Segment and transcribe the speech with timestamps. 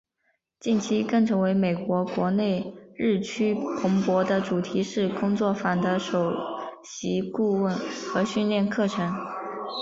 [0.59, 6.33] 近期更成为美国国内日趋蓬勃的主题式工作坊的首
[6.83, 9.13] 席顾问和训练课程。